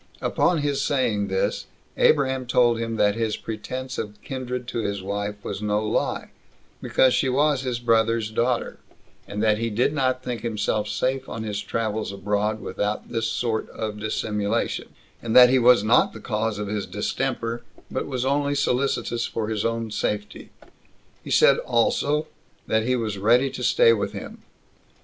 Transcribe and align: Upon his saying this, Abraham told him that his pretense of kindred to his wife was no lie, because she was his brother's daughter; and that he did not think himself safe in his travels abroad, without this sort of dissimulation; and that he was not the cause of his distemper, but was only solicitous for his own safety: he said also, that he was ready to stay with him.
Upon 0.21 0.63
his 0.63 0.81
saying 0.81 1.27
this, 1.27 1.67
Abraham 1.95 2.47
told 2.47 2.79
him 2.79 2.95
that 2.95 3.13
his 3.13 3.37
pretense 3.37 3.99
of 3.99 4.19
kindred 4.23 4.67
to 4.69 4.79
his 4.79 5.03
wife 5.03 5.35
was 5.43 5.61
no 5.61 5.85
lie, 5.87 6.31
because 6.81 7.13
she 7.13 7.29
was 7.29 7.61
his 7.61 7.77
brother's 7.77 8.31
daughter; 8.31 8.79
and 9.27 9.43
that 9.43 9.59
he 9.59 9.69
did 9.69 9.93
not 9.93 10.23
think 10.23 10.41
himself 10.41 10.87
safe 10.87 11.27
in 11.27 11.43
his 11.43 11.61
travels 11.61 12.11
abroad, 12.11 12.61
without 12.61 13.09
this 13.09 13.27
sort 13.27 13.69
of 13.69 13.99
dissimulation; 13.99 14.89
and 15.21 15.35
that 15.35 15.51
he 15.51 15.59
was 15.59 15.83
not 15.83 16.13
the 16.13 16.19
cause 16.19 16.57
of 16.57 16.67
his 16.67 16.87
distemper, 16.87 17.61
but 17.91 18.07
was 18.07 18.25
only 18.25 18.55
solicitous 18.55 19.27
for 19.27 19.49
his 19.49 19.63
own 19.63 19.91
safety: 19.91 20.49
he 21.23 21.29
said 21.29 21.59
also, 21.59 22.25
that 22.65 22.87
he 22.87 22.95
was 22.95 23.19
ready 23.19 23.51
to 23.51 23.61
stay 23.63 23.93
with 23.93 24.13
him. 24.13 24.41